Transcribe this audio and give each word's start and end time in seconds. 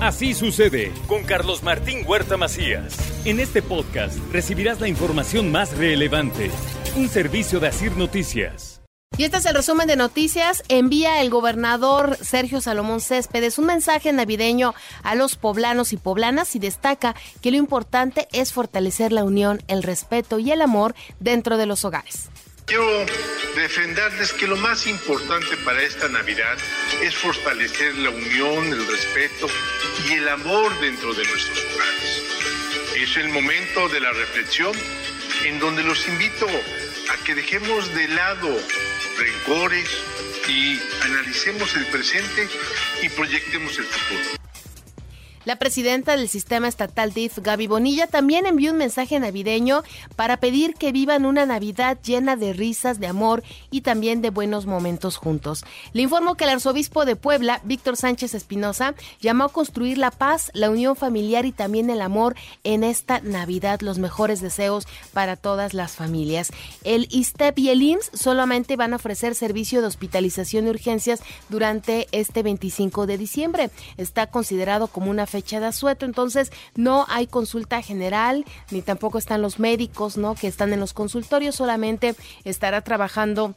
Así 0.00 0.34
sucede 0.34 0.92
con 1.06 1.24
Carlos 1.24 1.62
Martín 1.62 2.04
Huerta 2.06 2.36
Macías. 2.36 2.98
En 3.24 3.40
este 3.40 3.62
podcast 3.62 4.18
recibirás 4.30 4.78
la 4.78 4.88
información 4.88 5.50
más 5.50 5.74
relevante. 5.74 6.50
Un 6.96 7.08
servicio 7.08 7.60
de 7.60 7.68
Asir 7.68 7.96
Noticias. 7.96 8.82
Y 9.16 9.24
este 9.24 9.38
es 9.38 9.46
el 9.46 9.54
resumen 9.54 9.88
de 9.88 9.96
noticias. 9.96 10.62
Envía 10.68 11.22
el 11.22 11.30
gobernador 11.30 12.18
Sergio 12.20 12.60
Salomón 12.60 13.00
Céspedes 13.00 13.58
un 13.58 13.64
mensaje 13.64 14.12
navideño 14.12 14.74
a 15.02 15.14
los 15.14 15.36
poblanos 15.36 15.94
y 15.94 15.96
poblanas 15.96 16.54
y 16.56 16.58
destaca 16.58 17.16
que 17.40 17.50
lo 17.50 17.56
importante 17.56 18.28
es 18.32 18.52
fortalecer 18.52 19.12
la 19.12 19.24
unión, 19.24 19.62
el 19.66 19.82
respeto 19.82 20.38
y 20.38 20.50
el 20.50 20.60
amor 20.60 20.94
dentro 21.20 21.56
de 21.56 21.64
los 21.64 21.86
hogares. 21.86 22.28
Quiero 22.66 23.06
defenderles 23.54 24.32
que 24.32 24.48
lo 24.48 24.56
más 24.56 24.88
importante 24.88 25.56
para 25.58 25.80
esta 25.82 26.08
Navidad 26.08 26.58
es 27.00 27.14
fortalecer 27.14 27.96
la 27.98 28.10
unión, 28.10 28.66
el 28.66 28.84
respeto 28.88 29.46
y 30.08 30.14
el 30.14 30.28
amor 30.28 30.76
dentro 30.80 31.14
de 31.14 31.24
nuestros 31.24 31.64
hogares. 31.64 32.22
Es 32.96 33.16
el 33.18 33.28
momento 33.28 33.88
de 33.88 34.00
la 34.00 34.10
reflexión 34.10 34.72
en 35.44 35.60
donde 35.60 35.84
los 35.84 36.08
invito 36.08 36.46
a 36.48 37.24
que 37.24 37.36
dejemos 37.36 37.94
de 37.94 38.08
lado 38.08 38.58
rencores 39.16 39.88
y 40.48 40.80
analicemos 41.02 41.72
el 41.76 41.86
presente 41.86 42.48
y 43.00 43.08
proyectemos 43.10 43.78
el 43.78 43.84
futuro. 43.84 44.35
La 45.46 45.60
presidenta 45.60 46.16
del 46.16 46.28
sistema 46.28 46.66
estatal 46.66 47.12
DIF, 47.14 47.38
Gaby 47.38 47.68
Bonilla, 47.68 48.08
también 48.08 48.46
envió 48.46 48.72
un 48.72 48.78
mensaje 48.78 49.20
navideño 49.20 49.84
para 50.16 50.38
pedir 50.38 50.74
que 50.74 50.90
vivan 50.90 51.24
una 51.24 51.46
Navidad 51.46 51.98
llena 52.02 52.34
de 52.34 52.52
risas, 52.52 52.98
de 52.98 53.06
amor 53.06 53.44
y 53.70 53.82
también 53.82 54.22
de 54.22 54.30
buenos 54.30 54.66
momentos 54.66 55.16
juntos. 55.16 55.64
Le 55.92 56.02
informo 56.02 56.34
que 56.34 56.42
el 56.42 56.50
arzobispo 56.50 57.04
de 57.04 57.14
Puebla, 57.14 57.60
Víctor 57.62 57.96
Sánchez 57.96 58.34
Espinosa, 58.34 58.96
llamó 59.20 59.44
a 59.44 59.48
construir 59.50 59.98
la 59.98 60.10
paz, 60.10 60.50
la 60.52 60.68
unión 60.68 60.96
familiar 60.96 61.46
y 61.46 61.52
también 61.52 61.90
el 61.90 62.00
amor 62.00 62.34
en 62.64 62.82
esta 62.82 63.20
Navidad. 63.20 63.82
Los 63.82 63.98
mejores 63.98 64.40
deseos 64.40 64.88
para 65.12 65.36
todas 65.36 65.74
las 65.74 65.92
familias. 65.92 66.50
El 66.82 67.06
ISTEP 67.12 67.56
y 67.60 67.70
el 67.70 67.82
IMSS 67.82 68.10
solamente 68.14 68.74
van 68.74 68.94
a 68.94 68.96
ofrecer 68.96 69.36
servicio 69.36 69.80
de 69.80 69.86
hospitalización 69.86 70.64
de 70.64 70.72
urgencias 70.72 71.20
durante 71.48 72.08
este 72.10 72.42
25 72.42 73.06
de 73.06 73.16
diciembre. 73.16 73.70
Está 73.96 74.26
considerado 74.26 74.88
como 74.88 75.08
una 75.08 75.24
fecha 75.24 75.35
de 75.42 75.66
asueto, 75.66 76.06
entonces 76.06 76.52
no 76.74 77.06
hay 77.08 77.26
consulta 77.26 77.82
general, 77.82 78.44
ni 78.70 78.82
tampoco 78.82 79.18
están 79.18 79.42
los 79.42 79.58
médicos, 79.58 80.16
¿no? 80.16 80.34
Que 80.34 80.46
están 80.46 80.72
en 80.72 80.80
los 80.80 80.92
consultorios, 80.92 81.56
solamente 81.56 82.14
estará 82.44 82.80
trabajando 82.82 83.54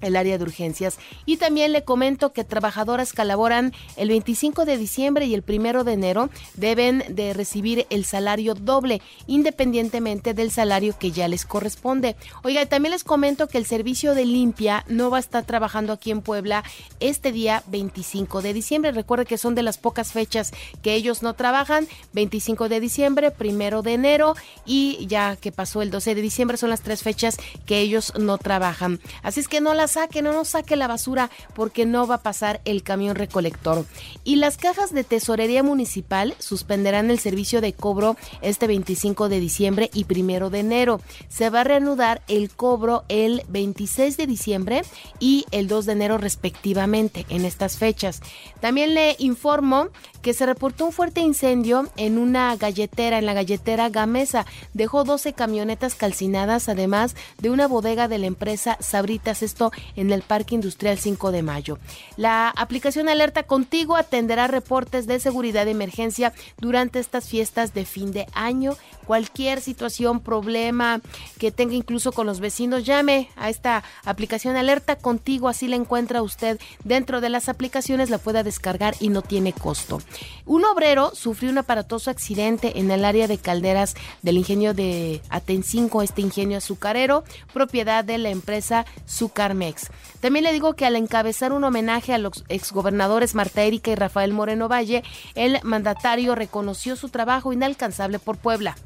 el 0.00 0.16
área 0.16 0.38
de 0.38 0.44
urgencias. 0.44 0.98
Y 1.26 1.36
también 1.36 1.72
le 1.72 1.84
comento 1.84 2.32
que 2.32 2.44
trabajadoras 2.44 3.12
que 3.12 3.24
laboran 3.24 3.72
el 3.96 4.08
25 4.08 4.64
de 4.64 4.76
diciembre 4.76 5.26
y 5.26 5.34
el 5.34 5.42
primero 5.42 5.84
de 5.84 5.92
enero 5.92 6.30
deben 6.54 7.04
de 7.08 7.32
recibir 7.32 7.86
el 7.90 8.04
salario 8.04 8.54
doble, 8.54 9.00
independientemente 9.26 10.34
del 10.34 10.50
salario 10.50 10.96
que 10.98 11.10
ya 11.10 11.28
les 11.28 11.44
corresponde. 11.44 12.16
Oiga, 12.42 12.66
también 12.66 12.92
les 12.92 13.04
comento 13.04 13.46
que 13.46 13.58
el 13.58 13.66
servicio 13.66 14.14
de 14.14 14.24
limpia 14.24 14.84
no 14.88 15.10
va 15.10 15.18
a 15.18 15.20
estar 15.20 15.44
trabajando 15.44 15.92
aquí 15.92 16.10
en 16.10 16.22
Puebla 16.22 16.64
este 16.98 17.32
día 17.32 17.62
25 17.68 18.42
de 18.42 18.52
diciembre. 18.52 18.92
Recuerde 18.92 19.26
que 19.26 19.38
son 19.38 19.54
de 19.54 19.62
las 19.62 19.78
pocas 19.78 20.12
fechas 20.12 20.52
que 20.82 20.94
ellos 20.94 21.22
no 21.22 21.34
trabajan. 21.34 21.86
25 22.12 22.68
de 22.68 22.80
diciembre, 22.80 23.30
primero 23.30 23.82
de 23.82 23.94
enero 23.94 24.34
y 24.64 25.06
ya 25.06 25.36
que 25.36 25.52
pasó 25.52 25.82
el 25.82 25.90
12 25.90 26.14
de 26.14 26.22
diciembre 26.22 26.56
son 26.56 26.70
las 26.70 26.82
tres 26.82 27.02
fechas 27.02 27.36
que 27.66 27.80
ellos 27.80 28.12
no 28.18 28.38
trabajan. 28.38 29.00
Así 29.22 29.40
es 29.40 29.48
que 29.48 29.60
no 29.60 29.74
las 29.74 29.89
saque, 29.90 30.22
no 30.22 30.32
nos 30.32 30.48
saque 30.48 30.76
la 30.76 30.86
basura 30.86 31.30
porque 31.54 31.86
no 31.86 32.06
va 32.06 32.16
a 32.16 32.22
pasar 32.22 32.60
el 32.64 32.82
camión 32.82 33.16
recolector. 33.16 33.84
Y 34.24 34.36
las 34.36 34.56
cajas 34.56 34.92
de 34.92 35.04
tesorería 35.04 35.62
municipal 35.62 36.34
suspenderán 36.38 37.10
el 37.10 37.18
servicio 37.18 37.60
de 37.60 37.72
cobro 37.72 38.16
este 38.42 38.66
25 38.66 39.28
de 39.28 39.40
diciembre 39.40 39.90
y 39.92 40.04
primero 40.04 40.50
de 40.50 40.60
enero. 40.60 41.00
Se 41.28 41.50
va 41.50 41.60
a 41.60 41.64
reanudar 41.64 42.22
el 42.28 42.50
cobro 42.50 43.04
el 43.08 43.42
26 43.48 44.16
de 44.16 44.26
diciembre 44.26 44.82
y 45.18 45.46
el 45.50 45.68
2 45.68 45.86
de 45.86 45.92
enero 45.92 46.18
respectivamente 46.18 47.26
en 47.28 47.44
estas 47.44 47.76
fechas. 47.76 48.20
También 48.60 48.94
le 48.94 49.16
informo 49.18 49.88
que 50.22 50.34
se 50.34 50.46
reportó 50.46 50.86
un 50.86 50.92
fuerte 50.92 51.20
incendio 51.20 51.88
en 51.96 52.18
una 52.18 52.54
galletera, 52.56 53.18
en 53.18 53.26
la 53.26 53.34
galletera 53.34 53.88
Gamesa. 53.88 54.46
Dejó 54.74 55.04
12 55.04 55.32
camionetas 55.32 55.94
calcinadas, 55.94 56.68
además 56.68 57.16
de 57.38 57.50
una 57.50 57.66
bodega 57.66 58.08
de 58.08 58.18
la 58.18 58.26
empresa 58.26 58.76
Sabritas, 58.80 59.42
esto 59.42 59.72
en 59.96 60.10
el 60.10 60.22
Parque 60.22 60.54
Industrial 60.54 60.98
5 60.98 61.32
de 61.32 61.42
Mayo. 61.42 61.78
La 62.16 62.48
aplicación 62.48 63.08
Alerta 63.08 63.42
Contigo 63.44 63.96
atenderá 63.96 64.46
reportes 64.46 65.06
de 65.06 65.20
seguridad 65.20 65.64
de 65.64 65.72
emergencia 65.72 66.32
durante 66.58 66.98
estas 66.98 67.28
fiestas 67.28 67.74
de 67.74 67.84
fin 67.84 68.12
de 68.12 68.26
año. 68.32 68.76
Cualquier 69.10 69.60
situación, 69.60 70.20
problema 70.20 71.00
que 71.40 71.50
tenga 71.50 71.74
incluso 71.74 72.12
con 72.12 72.28
los 72.28 72.38
vecinos, 72.38 72.84
llame 72.84 73.28
a 73.34 73.48
esta 73.48 73.82
aplicación 74.04 74.54
Alerta 74.54 74.94
Contigo, 74.94 75.48
así 75.48 75.66
la 75.66 75.74
encuentra 75.74 76.22
usted 76.22 76.60
dentro 76.84 77.20
de 77.20 77.28
las 77.28 77.48
aplicaciones, 77.48 78.08
la 78.08 78.18
pueda 78.18 78.44
descargar 78.44 78.94
y 79.00 79.08
no 79.08 79.22
tiene 79.22 79.52
costo. 79.52 80.00
Un 80.46 80.64
obrero 80.64 81.10
sufrió 81.12 81.50
un 81.50 81.58
aparatoso 81.58 82.08
accidente 82.08 82.78
en 82.78 82.88
el 82.92 83.04
área 83.04 83.26
de 83.26 83.38
calderas 83.38 83.96
del 84.22 84.36
ingenio 84.36 84.74
de 84.74 85.20
Atencinco, 85.28 86.02
este 86.02 86.20
ingenio 86.20 86.58
azucarero, 86.58 87.24
propiedad 87.52 88.04
de 88.04 88.18
la 88.18 88.30
empresa 88.30 88.86
Zucarmex. 89.08 89.90
También 90.20 90.44
le 90.44 90.52
digo 90.52 90.74
que 90.74 90.86
al 90.86 90.94
encabezar 90.94 91.52
un 91.52 91.64
homenaje 91.64 92.14
a 92.14 92.18
los 92.18 92.44
exgobernadores 92.48 93.34
Marta 93.34 93.62
Erika 93.62 93.90
y 93.90 93.96
Rafael 93.96 94.32
Moreno 94.32 94.68
Valle, 94.68 95.02
el 95.34 95.58
mandatario 95.64 96.36
reconoció 96.36 96.94
su 96.94 97.08
trabajo 97.08 97.52
inalcanzable 97.52 98.20
por 98.20 98.36
Puebla. 98.36 98.76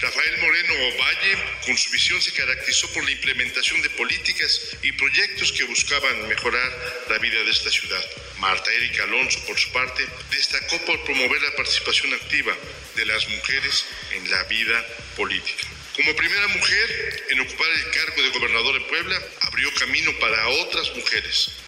Rafael 0.00 0.38
Moreno 0.38 0.74
Valle, 0.98 1.38
con 1.64 1.78
su 1.78 1.90
visión, 1.90 2.20
se 2.20 2.32
caracterizó 2.32 2.92
por 2.92 3.04
la 3.04 3.12
implementación 3.12 3.80
de 3.80 3.90
políticas 3.90 4.76
y 4.82 4.92
proyectos 4.92 5.52
que 5.52 5.64
buscaban 5.64 6.28
mejorar 6.28 7.04
la 7.08 7.18
vida 7.18 7.42
de 7.42 7.50
esta 7.50 7.70
ciudad. 7.70 8.04
Marta 8.38 8.70
Erika 8.72 9.04
Alonso, 9.04 9.38
por 9.46 9.58
su 9.58 9.70
parte, 9.72 10.04
destacó 10.30 10.78
por 10.84 11.02
promover 11.04 11.40
la 11.40 11.56
participación 11.56 12.12
activa 12.12 12.54
de 12.96 13.06
las 13.06 13.26
mujeres 13.28 13.86
en 14.12 14.30
la 14.30 14.42
vida 14.44 14.86
política. 15.16 15.66
Como 15.96 16.14
primera 16.16 16.48
mujer 16.48 17.24
en 17.30 17.40
ocupar 17.40 17.70
el 17.70 17.90
cargo 17.90 18.22
de 18.22 18.30
gobernador 18.30 18.76
en 18.76 18.86
Puebla, 18.88 19.22
abrió 19.40 19.72
camino 19.74 20.12
para 20.18 20.48
otras 20.48 20.94
mujeres 20.96 21.63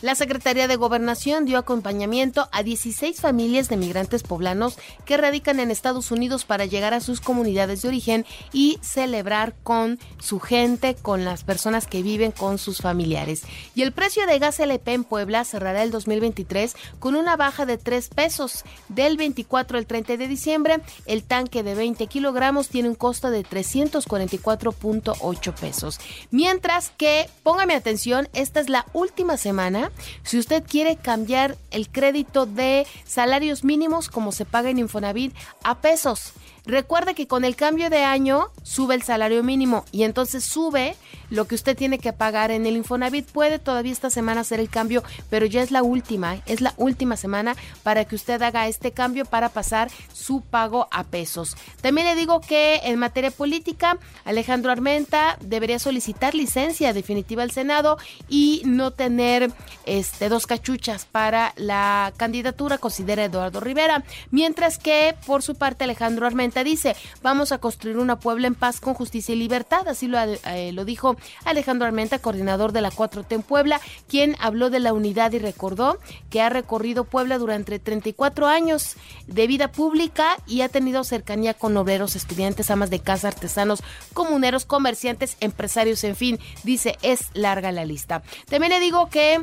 la 0.00 0.14
Secretaría 0.14 0.68
de 0.68 0.76
Gobernación 0.76 1.44
dio 1.44 1.58
acompañamiento 1.58 2.48
a 2.52 2.62
16 2.62 3.20
familias 3.20 3.68
de 3.68 3.76
migrantes 3.76 4.22
poblanos 4.22 4.78
que 5.04 5.16
radican 5.16 5.58
en 5.58 5.72
Estados 5.72 6.12
Unidos 6.12 6.44
para 6.44 6.66
llegar 6.66 6.94
a 6.94 7.00
sus 7.00 7.20
comunidades 7.20 7.82
de 7.82 7.88
origen 7.88 8.24
y 8.52 8.78
celebrar 8.80 9.56
con 9.64 9.98
su 10.20 10.38
gente, 10.38 10.94
con 10.94 11.24
las 11.24 11.42
personas 11.42 11.86
que 11.86 12.02
viven 12.02 12.30
con 12.30 12.58
sus 12.58 12.78
familiares. 12.78 13.42
Y 13.74 13.82
el 13.82 13.90
precio 13.92 14.24
de 14.26 14.38
gas 14.38 14.60
LP 14.60 14.92
en 14.92 15.02
Puebla 15.02 15.44
cerrará 15.44 15.82
el 15.82 15.90
2023 15.90 16.76
con 17.00 17.16
una 17.16 17.36
baja 17.36 17.66
de 17.66 17.76
3 17.76 18.08
pesos. 18.10 18.64
Del 18.88 19.16
24 19.16 19.78
al 19.78 19.86
30 19.86 20.16
de 20.16 20.28
diciembre, 20.28 20.76
el 21.06 21.24
tanque 21.24 21.64
de 21.64 21.74
20 21.74 22.06
kilogramos 22.06 22.68
tiene 22.68 22.88
un 22.88 22.94
costo 22.94 23.30
de 23.30 23.44
344.8 23.44 25.54
pesos. 25.54 25.98
Mientras 26.30 26.90
que, 26.90 27.28
póngame 27.42 27.74
atención, 27.74 28.28
esta 28.32 28.60
es 28.60 28.68
la 28.68 28.86
última 28.92 29.36
semana 29.36 29.87
si 30.22 30.38
usted 30.38 30.62
quiere 30.66 30.96
cambiar 30.96 31.56
el 31.70 31.88
crédito 31.88 32.46
de 32.46 32.86
salarios 33.04 33.64
mínimos 33.64 34.08
como 34.08 34.32
se 34.32 34.44
paga 34.44 34.70
en 34.70 34.78
Infonavit 34.78 35.34
a 35.62 35.78
pesos, 35.78 36.32
Recuerde 36.68 37.14
que 37.14 37.26
con 37.26 37.46
el 37.46 37.56
cambio 37.56 37.88
de 37.88 38.04
año 38.04 38.50
sube 38.62 38.94
el 38.94 39.02
salario 39.02 39.42
mínimo 39.42 39.86
y 39.90 40.02
entonces 40.02 40.44
sube 40.44 40.96
lo 41.30 41.46
que 41.46 41.54
usted 41.54 41.74
tiene 41.74 41.98
que 41.98 42.12
pagar 42.12 42.50
en 42.50 42.66
el 42.66 42.76
Infonavit. 42.76 43.24
Puede 43.24 43.58
todavía 43.58 43.90
esta 43.90 44.10
semana 44.10 44.42
hacer 44.42 44.60
el 44.60 44.68
cambio, 44.68 45.02
pero 45.30 45.46
ya 45.46 45.62
es 45.62 45.70
la 45.70 45.82
última, 45.82 46.42
es 46.44 46.60
la 46.60 46.74
última 46.76 47.16
semana 47.16 47.56
para 47.82 48.04
que 48.04 48.16
usted 48.16 48.42
haga 48.42 48.68
este 48.68 48.92
cambio 48.92 49.24
para 49.24 49.48
pasar 49.48 49.90
su 50.12 50.42
pago 50.42 50.88
a 50.90 51.04
pesos. 51.04 51.56
También 51.80 52.06
le 52.06 52.16
digo 52.16 52.42
que 52.42 52.82
en 52.84 52.98
materia 52.98 53.30
política, 53.30 53.96
Alejandro 54.26 54.70
Armenta 54.70 55.38
debería 55.40 55.78
solicitar 55.78 56.34
licencia 56.34 56.92
definitiva 56.92 57.44
al 57.44 57.50
Senado 57.50 57.96
y 58.28 58.60
no 58.66 58.90
tener 58.90 59.50
este, 59.88 60.28
dos 60.28 60.46
cachuchas 60.46 61.06
para 61.06 61.52
la 61.56 62.12
candidatura, 62.16 62.78
considera 62.78 63.24
Eduardo 63.24 63.60
Rivera. 63.60 64.04
Mientras 64.30 64.78
que, 64.78 65.14
por 65.26 65.42
su 65.42 65.54
parte, 65.54 65.84
Alejandro 65.84 66.26
Armenta 66.26 66.62
dice, 66.62 66.94
vamos 67.22 67.52
a 67.52 67.58
construir 67.58 67.98
una 67.98 68.20
Puebla 68.20 68.46
en 68.46 68.54
paz 68.54 68.80
con 68.80 68.94
justicia 68.94 69.34
y 69.34 69.38
libertad. 69.38 69.88
Así 69.88 70.06
lo, 70.06 70.18
eh, 70.18 70.72
lo 70.72 70.84
dijo 70.84 71.16
Alejandro 71.44 71.86
Armenta, 71.86 72.18
coordinador 72.18 72.72
de 72.72 72.82
la 72.82 72.90
4T 72.90 73.34
en 73.34 73.42
Puebla, 73.42 73.80
quien 74.08 74.36
habló 74.40 74.70
de 74.70 74.80
la 74.80 74.92
unidad 74.92 75.32
y 75.32 75.38
recordó 75.38 75.98
que 76.30 76.42
ha 76.42 76.48
recorrido 76.48 77.04
Puebla 77.04 77.38
durante 77.38 77.78
34 77.78 78.46
años 78.46 78.96
de 79.26 79.46
vida 79.46 79.72
pública 79.72 80.36
y 80.46 80.60
ha 80.60 80.68
tenido 80.68 81.04
cercanía 81.04 81.54
con 81.54 81.76
obreros, 81.76 82.16
estudiantes, 82.16 82.70
amas 82.70 82.90
de 82.90 83.00
casa, 83.00 83.28
artesanos, 83.28 83.82
comuneros, 84.12 84.64
comerciantes, 84.64 85.36
empresarios, 85.40 86.04
en 86.04 86.16
fin, 86.16 86.38
dice, 86.64 86.98
es 87.02 87.26
larga 87.34 87.72
la 87.72 87.84
lista. 87.84 88.22
También 88.48 88.72
le 88.72 88.80
digo 88.80 89.08
que 89.08 89.40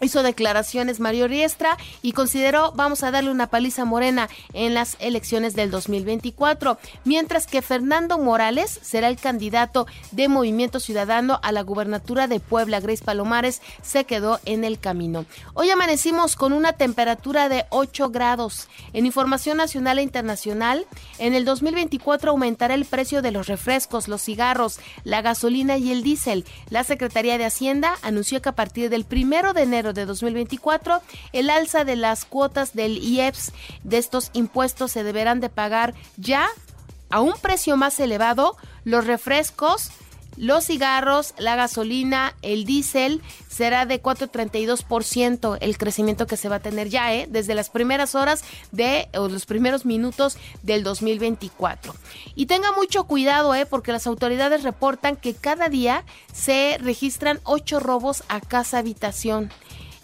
hizo 0.00 0.22
declaraciones 0.22 1.00
Mario 1.00 1.28
Riestra 1.28 1.76
y 2.02 2.12
consideró 2.12 2.72
vamos 2.72 3.02
a 3.02 3.10
darle 3.10 3.30
una 3.30 3.48
paliza 3.48 3.84
morena 3.84 4.28
en 4.52 4.74
las 4.74 4.96
elecciones 4.98 5.54
del 5.54 5.70
2024, 5.70 6.78
mientras 7.04 7.46
que 7.46 7.62
Fernando 7.62 8.18
Morales 8.18 8.80
será 8.82 9.08
el 9.08 9.16
candidato 9.16 9.86
de 10.10 10.28
Movimiento 10.28 10.80
Ciudadano 10.80 11.40
a 11.42 11.52
la 11.52 11.62
gubernatura 11.62 12.26
de 12.26 12.40
Puebla. 12.40 12.80
Grace 12.80 13.04
Palomares 13.04 13.62
se 13.82 14.04
quedó 14.04 14.40
en 14.44 14.64
el 14.64 14.78
camino. 14.78 15.24
Hoy 15.54 15.70
amanecimos 15.70 16.36
con 16.36 16.52
una 16.52 16.72
temperatura 16.72 17.48
de 17.48 17.66
8 17.70 18.10
grados. 18.10 18.68
En 18.92 19.06
información 19.06 19.56
nacional 19.56 19.98
e 19.98 20.02
internacional, 20.02 20.86
en 21.18 21.34
el 21.34 21.44
2024 21.44 22.30
aumentará 22.30 22.74
el 22.74 22.84
precio 22.84 23.22
de 23.22 23.30
los 23.30 23.46
refrescos, 23.46 24.08
los 24.08 24.22
cigarros, 24.22 24.80
la 25.04 25.22
gasolina 25.22 25.76
y 25.76 25.92
el 25.92 26.02
diésel. 26.02 26.44
La 26.70 26.84
Secretaría 26.84 27.38
de 27.38 27.44
Hacienda 27.44 27.94
anunció 28.02 28.42
que 28.42 28.48
a 28.48 28.54
partir 28.54 28.90
del 28.90 29.04
primero 29.04 29.52
de 29.52 29.66
enero 29.72 29.94
de 29.94 30.04
2024, 30.04 31.00
el 31.32 31.48
alza 31.48 31.84
de 31.84 31.96
las 31.96 32.26
cuotas 32.26 32.74
del 32.74 32.98
IEPS 32.98 33.52
de 33.84 33.96
estos 33.96 34.30
impuestos 34.34 34.92
se 34.92 35.02
deberán 35.02 35.40
de 35.40 35.48
pagar 35.48 35.94
ya 36.18 36.48
a 37.08 37.20
un 37.20 37.32
precio 37.40 37.76
más 37.78 37.98
elevado 37.98 38.56
los 38.84 39.06
refrescos, 39.06 39.90
los 40.36 40.66
cigarros, 40.66 41.34
la 41.38 41.56
gasolina, 41.56 42.34
el 42.42 42.64
diésel 42.64 43.20
será 43.48 43.86
de 43.86 44.02
4.32% 44.02 45.58
el 45.60 45.76
crecimiento 45.76 46.26
que 46.26 46.36
se 46.36 46.48
va 46.48 46.56
a 46.56 46.60
tener 46.60 46.88
ya, 46.88 47.12
¿eh? 47.14 47.26
desde 47.28 47.54
las 47.54 47.70
primeras 47.70 48.14
horas 48.14 48.42
de 48.70 49.08
o 49.14 49.28
los 49.28 49.46
primeros 49.46 49.84
minutos 49.84 50.38
del 50.62 50.82
2024. 50.82 51.94
Y 52.34 52.46
tenga 52.46 52.72
mucho 52.72 53.04
cuidado, 53.04 53.54
¿eh? 53.54 53.66
porque 53.66 53.92
las 53.92 54.06
autoridades 54.06 54.62
reportan 54.62 55.16
que 55.16 55.34
cada 55.34 55.68
día 55.68 56.04
se 56.32 56.78
registran 56.80 57.40
8 57.44 57.80
robos 57.80 58.24
a 58.28 58.40
casa 58.40 58.78
habitación. 58.78 59.50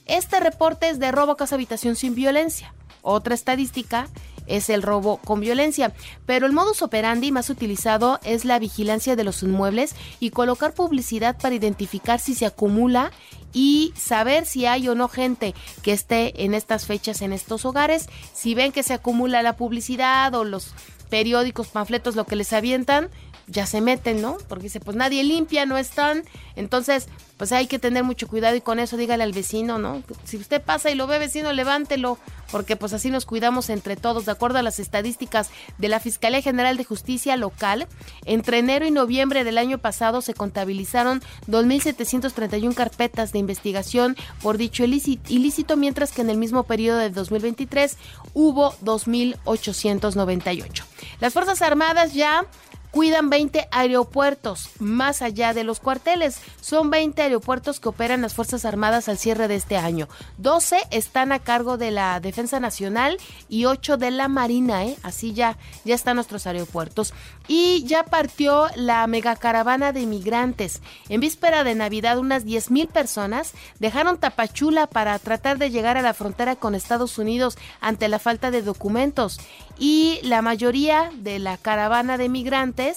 Este 0.07 0.41
reporte 0.41 0.89
es 0.89 0.99
de 0.99 1.13
robo 1.13 1.33
a 1.33 1.37
casa 1.37 1.55
habitación 1.55 1.97
sin 1.97 2.15
violencia. 2.15 2.75
Otra 3.03 3.35
estadística 3.35 4.09
es 4.49 4.71
el 4.71 4.83
robo 4.83 5.19
con 5.19 5.41
violencia, 5.41 5.93
pero 6.27 6.47
el 6.47 6.53
modus 6.53 6.83
operandi 6.83 7.33
más 7.33 7.51
utilizado 7.51 8.19
es 8.25 8.45
la 8.45 8.59
vigilancia 8.59 9.17
de 9.17 9.25
los 9.25 9.43
inmuebles 9.43 9.95
y 10.21 10.31
colocar 10.31 10.75
publicidad 10.75 11.37
para 11.41 11.55
identificar 11.55 12.21
si 12.21 12.35
se 12.35 12.47
acumula 12.47 13.13
y 13.53 13.93
saber 13.97 14.47
si 14.47 14.67
hay 14.67 14.89
o 14.89 14.95
no 14.95 15.09
gente 15.09 15.55
que 15.83 15.93
esté 15.93 16.45
en 16.45 16.55
estas 16.55 16.87
fechas 16.87 17.23
en 17.23 17.33
estos 17.33 17.65
hogares. 17.65 18.09
Si 18.35 18.55
ven 18.55 18.73
que 18.73 18.83
se 18.83 18.95
acumula 18.95 19.43
la 19.43 19.57
publicidad 19.57 20.35
o 20.35 20.45
los 20.45 20.75
periódicos, 21.09 21.69
panfletos, 21.69 22.17
lo 22.17 22.25
que 22.25 22.37
les 22.37 22.53
avientan, 22.53 23.09
ya 23.49 23.67
se 23.67 23.81
meten, 23.81 24.23
¿no? 24.23 24.37
Porque 24.49 24.65
dice, 24.65 24.81
pues 24.81 24.97
nadie 24.97 25.25
limpia, 25.25 25.67
no 25.67 25.79
están. 25.79 26.23
Entonces, 26.55 27.09
pues 27.37 27.53
hay 27.53 27.67
que 27.67 27.79
tener 27.79 28.05
mucho 28.05 28.29
cuidado 28.29 28.57
y 28.57 28.61
con 28.61 28.79
eso 28.79 28.97
dígale 28.97 29.25
al 29.25 29.33
vecino, 29.33 29.79
¿no? 29.79 30.03
Si 30.25 30.37
usted 30.37 30.61
pasa 30.61 30.91
y 30.91 30.95
lo 30.95 31.07
ve 31.07 31.19
vecino, 31.19 31.53
levántelo, 31.53 32.19
porque 32.51 32.77
pues 32.77 32.93
así 32.93 33.11
nos 33.11 33.27
cuidamos 33.27 33.71
entre 33.71 33.97
todos. 33.97 34.27
De 34.27 34.33
acuerdo 34.33 34.59
a 34.59 34.63
las 34.63 34.81
estadísticas 34.81 35.51
de 35.79 35.89
la 35.89 36.01
Fiscalía 36.01 36.43
General 36.43 36.77
de 36.77 36.85
Justicia 36.85 37.37
Local, 37.37 37.87
entre 38.25 38.59
enero 38.59 38.87
y 38.87 38.91
noviembre 38.91 39.45
del 39.45 39.57
año 39.57 39.79
pasado 39.79 40.21
se 40.21 40.35
contabilizaron 40.35 41.23
2.731 41.49 42.75
carpetas 42.75 43.33
de 43.33 43.39
investigación 43.39 44.17
por 44.43 44.59
dicho 44.59 44.85
ilícito, 44.85 45.77
mientras 45.77 46.11
que 46.13 46.23
en 46.23 46.31
el 46.31 46.39
mismo 46.39 46.65
periodo 46.65 46.99
de 46.99 47.11
2023 47.11 47.97
hubo 48.35 48.73
2.898. 48.83 50.85
Las 51.21 51.33
Fuerzas 51.33 51.63
Armadas 51.63 52.15
ya 52.15 52.45
cuidan 52.91 53.31
20 53.31 53.69
aeropuertos 53.71 54.71
más 54.79 55.23
allá 55.23 55.55
de 55.55 55.65
los 55.65 55.81
cuarteles. 55.81 56.41
Son 56.61 56.91
20 56.91 57.21
aeropuertos 57.23 57.81
que 57.81 57.89
operan 57.89 58.23
las 58.23 58.35
Fuerzas 58.35 58.65
Armadas 58.65 59.09
al 59.09 59.19
cierre 59.19 59.49
de 59.49 59.57
este 59.57 59.77
año. 59.77 60.09
12 60.39 60.79
están 60.91 61.33
a 61.33 61.39
cargo 61.39 61.77
de 61.77 61.91
la 61.91 62.21
Defensa 62.21 62.61
Nacional 62.61 63.19
y 63.49 63.67
8 63.67 63.97
de 63.97 64.11
la 64.11 64.29
Marina, 64.29 64.85
¿eh? 64.85 64.97
Así 65.03 65.33
ya, 65.33 65.57
ya 65.85 65.95
están 65.95 66.17
nuestros 66.17 66.47
aeropuertos. 66.47 67.15
Y 67.47 67.85
ya 67.85 68.05
partió 68.05 68.67
la 68.75 69.07
megacaravana 69.07 69.93
de 69.93 70.01
inmigrantes. 70.01 70.83
En 71.09 71.21
víspera 71.21 71.65
de 71.65 71.75
Navidad, 71.75 72.19
unas 72.19 72.45
10 72.45 72.71
mil 72.71 72.89
personas 72.89 73.53
dejaron 73.79 74.19
Tapachula 74.19 74.87
para 74.87 75.19
tratar 75.19 75.59
de 75.59 75.71
llegar 75.71 75.97
a 75.97 76.03
la 76.03 76.15
frontera 76.15 76.57
con 76.57 76.75
Estados 76.75 77.19
Unidos 77.19 77.57
ante 77.81 78.09
la 78.09 78.19
falta 78.19 78.51
de 78.51 78.63
documentos. 78.63 79.41
Y 79.79 80.19
la 80.23 80.43
mayoría 80.43 81.11
de 81.15 81.39
la 81.39 81.57
caravana 81.57 82.19
de 82.19 82.29
migrantes 82.29 82.88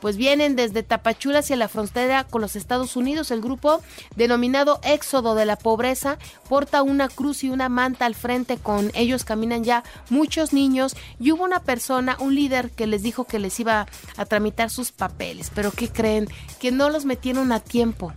pues 0.00 0.16
vienen 0.16 0.56
desde 0.56 0.82
Tapachula 0.82 1.40
hacia 1.40 1.56
la 1.56 1.68
frontera 1.68 2.24
con 2.24 2.40
los 2.40 2.56
Estados 2.56 2.96
Unidos. 2.96 3.30
El 3.30 3.40
grupo 3.40 3.80
denominado 4.16 4.80
Éxodo 4.82 5.34
de 5.34 5.46
la 5.46 5.56
Pobreza 5.56 6.18
porta 6.48 6.82
una 6.82 7.08
cruz 7.08 7.44
y 7.44 7.50
una 7.50 7.68
manta 7.68 8.06
al 8.06 8.14
frente. 8.14 8.56
Con 8.56 8.90
ellos 8.94 9.24
caminan 9.24 9.64
ya 9.64 9.84
muchos 10.08 10.52
niños 10.52 10.96
y 11.18 11.32
hubo 11.32 11.44
una 11.44 11.60
persona, 11.60 12.16
un 12.20 12.34
líder 12.34 12.70
que 12.70 12.86
les 12.86 13.02
dijo 13.02 13.24
que 13.24 13.38
les 13.38 13.58
iba 13.60 13.86
a 14.16 14.24
tramitar 14.24 14.70
sus 14.70 14.92
papeles. 14.92 15.50
Pero 15.54 15.70
¿qué 15.70 15.88
creen? 15.88 16.28
Que 16.58 16.72
no 16.72 16.90
los 16.90 17.04
metieron 17.04 17.52
a 17.52 17.60
tiempo 17.60 18.12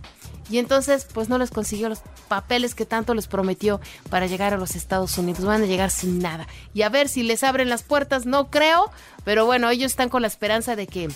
y 0.50 0.58
entonces 0.58 1.06
pues 1.12 1.28
no 1.28 1.38
les 1.38 1.50
consiguió 1.50 1.88
los 1.88 2.00
papeles 2.28 2.74
que 2.74 2.86
tanto 2.86 3.14
les 3.14 3.26
prometió 3.26 3.80
para 4.10 4.26
llegar 4.26 4.54
a 4.54 4.58
los 4.58 4.76
Estados 4.76 5.16
Unidos. 5.18 5.44
Van 5.44 5.62
a 5.62 5.66
llegar 5.66 5.90
sin 5.90 6.18
nada. 6.18 6.46
Y 6.72 6.82
a 6.82 6.88
ver 6.88 7.08
si 7.08 7.22
les 7.22 7.42
abren 7.42 7.68
las 7.68 7.82
puertas, 7.82 8.26
no 8.26 8.50
creo, 8.50 8.90
pero 9.24 9.46
bueno, 9.46 9.70
ellos 9.70 9.92
están 9.92 10.08
con 10.08 10.22
la 10.22 10.28
esperanza 10.28 10.76
de 10.76 10.86
que 10.86 11.08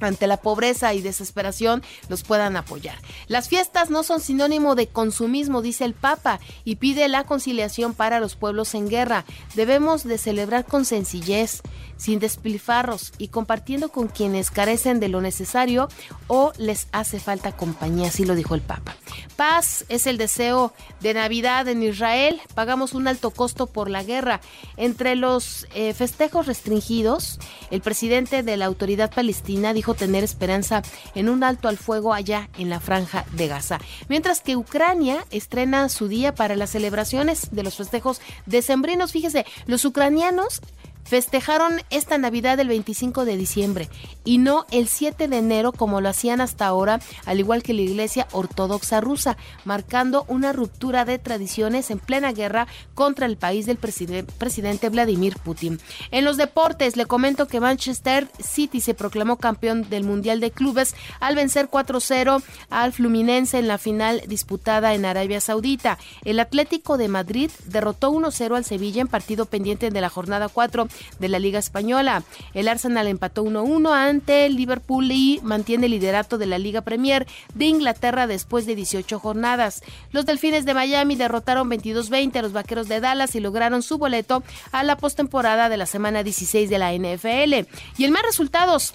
ante 0.00 0.26
la 0.26 0.38
pobreza 0.38 0.94
y 0.94 1.02
desesperación 1.02 1.82
los 2.08 2.22
puedan 2.22 2.56
apoyar. 2.56 2.96
Las 3.28 3.48
fiestas 3.48 3.90
no 3.90 4.02
son 4.02 4.20
sinónimo 4.20 4.74
de 4.74 4.86
consumismo, 4.86 5.62
dice 5.62 5.84
el 5.84 5.94
Papa, 5.94 6.40
y 6.64 6.76
pide 6.76 7.08
la 7.08 7.24
conciliación 7.24 7.94
para 7.94 8.20
los 8.20 8.36
pueblos 8.36 8.74
en 8.74 8.88
guerra. 8.88 9.24
Debemos 9.54 10.04
de 10.04 10.18
celebrar 10.18 10.64
con 10.64 10.84
sencillez, 10.84 11.62
sin 11.96 12.18
despilfarros 12.18 13.12
y 13.18 13.28
compartiendo 13.28 13.90
con 13.90 14.08
quienes 14.08 14.50
carecen 14.50 15.00
de 15.00 15.08
lo 15.08 15.20
necesario 15.20 15.88
o 16.28 16.52
les 16.56 16.88
hace 16.92 17.20
falta 17.20 17.52
compañía, 17.52 18.08
así 18.08 18.24
lo 18.24 18.34
dijo 18.34 18.54
el 18.54 18.62
Papa. 18.62 18.96
Paz 19.36 19.84
es 19.88 20.06
el 20.06 20.16
deseo 20.16 20.72
de 21.00 21.14
Navidad 21.14 21.68
en 21.68 21.82
Israel. 21.82 22.40
Pagamos 22.54 22.94
un 22.94 23.06
alto 23.06 23.30
costo 23.30 23.66
por 23.66 23.90
la 23.90 24.02
guerra. 24.02 24.40
Entre 24.76 25.14
los 25.14 25.66
eh, 25.74 25.92
festejos 25.92 26.46
restringidos, 26.46 27.38
el 27.70 27.80
presidente 27.80 28.42
de 28.42 28.56
la 28.56 28.66
autoridad 28.66 29.12
palestina 29.12 29.72
dijo 29.72 29.89
tener 29.94 30.24
esperanza 30.24 30.82
en 31.14 31.28
un 31.28 31.44
alto 31.44 31.68
al 31.68 31.78
fuego 31.78 32.14
allá 32.14 32.48
en 32.58 32.70
la 32.70 32.80
franja 32.80 33.24
de 33.32 33.48
Gaza. 33.48 33.78
Mientras 34.08 34.40
que 34.40 34.56
Ucrania 34.56 35.24
estrena 35.30 35.88
su 35.88 36.08
día 36.08 36.34
para 36.34 36.56
las 36.56 36.70
celebraciones 36.70 37.48
de 37.50 37.62
los 37.62 37.76
festejos 37.76 38.20
decembrinos. 38.46 39.12
Fíjese, 39.12 39.46
los 39.66 39.84
ucranianos 39.84 40.60
festejaron 41.10 41.82
esta 41.90 42.18
Navidad 42.18 42.60
el 42.60 42.68
25 42.68 43.24
de 43.24 43.36
diciembre 43.36 43.88
y 44.24 44.38
no 44.38 44.64
el 44.70 44.86
7 44.86 45.26
de 45.26 45.38
enero 45.38 45.72
como 45.72 46.00
lo 46.00 46.08
hacían 46.08 46.40
hasta 46.40 46.68
ahora, 46.68 47.00
al 47.26 47.40
igual 47.40 47.64
que 47.64 47.74
la 47.74 47.80
Iglesia 47.80 48.28
Ortodoxa 48.30 49.00
rusa, 49.00 49.36
marcando 49.64 50.24
una 50.28 50.52
ruptura 50.52 51.04
de 51.04 51.18
tradiciones 51.18 51.90
en 51.90 51.98
plena 51.98 52.30
guerra 52.30 52.68
contra 52.94 53.26
el 53.26 53.36
país 53.36 53.66
del 53.66 53.76
presidente 53.76 54.88
Vladimir 54.88 55.36
Putin. 55.38 55.80
En 56.12 56.24
los 56.24 56.36
deportes, 56.36 56.96
le 56.96 57.06
comento 57.06 57.48
que 57.48 57.58
Manchester 57.58 58.28
City 58.38 58.80
se 58.80 58.94
proclamó 58.94 59.36
campeón 59.36 59.90
del 59.90 60.04
Mundial 60.04 60.38
de 60.38 60.52
Clubes 60.52 60.94
al 61.18 61.34
vencer 61.34 61.68
4-0 61.68 62.40
al 62.70 62.92
Fluminense 62.92 63.58
en 63.58 63.66
la 63.66 63.78
final 63.78 64.22
disputada 64.28 64.94
en 64.94 65.04
Arabia 65.04 65.40
Saudita. 65.40 65.98
El 66.24 66.38
Atlético 66.38 66.98
de 66.98 67.08
Madrid 67.08 67.50
derrotó 67.66 68.12
1-0 68.12 68.56
al 68.56 68.64
Sevilla 68.64 69.00
en 69.00 69.08
partido 69.08 69.46
pendiente 69.46 69.90
de 69.90 70.00
la 70.00 70.08
jornada 70.08 70.48
4 70.48 70.86
de 71.18 71.28
la 71.28 71.38
Liga 71.38 71.58
Española. 71.58 72.22
El 72.54 72.68
Arsenal 72.68 73.06
empató 73.06 73.44
1-1 73.44 73.92
ante 73.92 74.46
el 74.46 74.56
Liverpool 74.56 75.10
y 75.12 75.40
mantiene 75.42 75.86
el 75.86 75.92
liderato 75.92 76.38
de 76.38 76.46
la 76.46 76.58
Liga 76.58 76.82
Premier 76.82 77.26
de 77.54 77.66
Inglaterra 77.66 78.26
después 78.26 78.66
de 78.66 78.74
18 78.74 79.18
jornadas. 79.18 79.82
Los 80.12 80.26
Delfines 80.26 80.64
de 80.64 80.74
Miami 80.74 81.16
derrotaron 81.16 81.70
22-20 81.70 82.36
a 82.36 82.42
los 82.42 82.52
Vaqueros 82.52 82.88
de 82.88 83.00
Dallas 83.00 83.34
y 83.34 83.40
lograron 83.40 83.82
su 83.82 83.98
boleto 83.98 84.42
a 84.72 84.82
la 84.82 84.96
postemporada 84.96 85.68
de 85.68 85.76
la 85.76 85.86
semana 85.86 86.22
16 86.22 86.70
de 86.70 86.78
la 86.78 86.92
NFL. 86.92 87.68
Y 87.98 88.04
el 88.04 88.10
más 88.10 88.22
resultados 88.22 88.94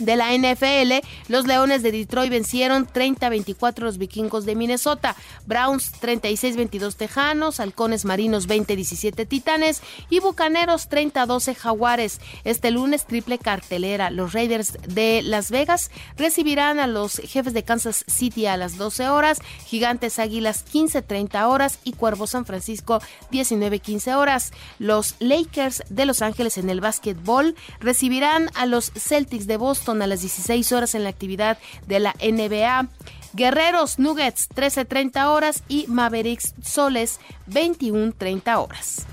de 0.00 0.16
la 0.16 0.32
NFL, 0.36 1.06
los 1.28 1.46
Leones 1.46 1.82
de 1.82 1.92
Detroit 1.92 2.30
vencieron 2.30 2.86
30-24 2.86 3.80
los 3.80 3.98
vikingos 3.98 4.44
de 4.44 4.54
Minnesota, 4.54 5.16
Browns 5.46 5.92
36-22 6.00 6.94
Tejanos, 6.94 7.60
Halcones 7.60 8.04
Marinos 8.04 8.48
20-17 8.48 9.26
Titanes 9.26 9.82
y 10.08 10.20
Bucaneros 10.20 10.88
30-12 10.88 11.54
Jaguares. 11.54 12.20
Este 12.44 12.70
lunes 12.70 13.06
triple 13.06 13.38
cartelera. 13.38 14.10
Los 14.10 14.32
Raiders 14.32 14.78
de 14.88 15.22
Las 15.22 15.50
Vegas 15.50 15.90
recibirán 16.16 16.78
a 16.78 16.86
los 16.86 17.16
jefes 17.16 17.52
de 17.52 17.62
Kansas 17.62 18.04
City 18.06 18.46
a 18.46 18.56
las 18.56 18.76
12 18.76 19.08
horas, 19.08 19.38
Gigantes 19.66 20.18
Águilas 20.18 20.64
15-30 20.72 21.46
horas 21.46 21.78
y 21.84 21.92
Cuervo 21.92 22.26
San 22.26 22.46
Francisco 22.46 23.00
19-15 23.30 24.16
horas. 24.16 24.52
Los 24.78 25.16
Lakers 25.18 25.82
de 25.88 26.06
Los 26.06 26.22
Ángeles 26.22 26.58
en 26.58 26.70
el 26.70 26.80
básquetbol 26.80 27.54
recibirán 27.80 28.50
a 28.54 28.66
los 28.66 28.92
Celtics 28.92 29.46
de 29.46 29.56
Boston 29.56 29.89
a 29.90 30.06
las 30.06 30.20
16 30.20 30.72
horas 30.72 30.94
en 30.94 31.04
la 31.04 31.10
actividad 31.10 31.58
de 31.86 32.00
la 32.00 32.14
NBA. 32.20 32.88
Guerreros 33.32 33.98
Nuggets 33.98 34.48
13.30 34.50 35.26
horas 35.26 35.62
y 35.68 35.86
Mavericks 35.88 36.54
Soles 36.62 37.20
21.30 37.48 38.56
horas. 38.56 39.06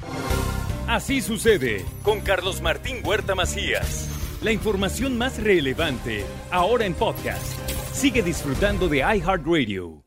Así 0.87 1.21
sucede 1.21 1.85
con 2.03 2.21
Carlos 2.21 2.61
Martín 2.61 3.01
Huerta 3.03 3.35
Macías. 3.35 4.07
La 4.41 4.51
información 4.51 5.17
más 5.17 5.41
relevante 5.41 6.25
ahora 6.51 6.85
en 6.85 6.93
podcast. 6.93 7.43
Sigue 7.93 8.21
disfrutando 8.21 8.87
de 8.87 8.99
iHeartRadio. 8.99 10.06